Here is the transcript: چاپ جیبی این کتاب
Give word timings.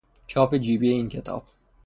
چاپ 0.27 0.55
جیبی 0.55 0.89
این 0.89 1.09
کتاب 1.09 1.43